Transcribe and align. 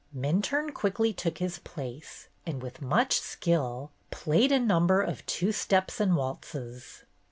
Minturne 0.17 0.73
quickly 0.73 1.13
took 1.13 1.37
his 1.37 1.59
place 1.59 2.27
and, 2.43 2.59
with 2.59 2.81
much 2.81 3.19
skill, 3.19 3.91
played 4.09 4.51
a 4.51 4.59
number 4.59 4.99
of 4.99 5.23
two 5.27 5.51
steps 5.51 5.99
and 5.99 6.15
waltzes. 6.15 7.03